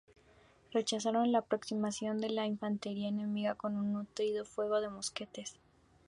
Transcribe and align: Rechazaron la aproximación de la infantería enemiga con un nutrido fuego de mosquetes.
Rechazaron 0.71 1.31
la 1.31 1.37
aproximación 1.37 2.17
de 2.17 2.31
la 2.31 2.47
infantería 2.47 3.07
enemiga 3.09 3.53
con 3.53 3.77
un 3.77 3.93
nutrido 3.93 4.45
fuego 4.45 4.81
de 4.81 4.89
mosquetes. 4.89 5.57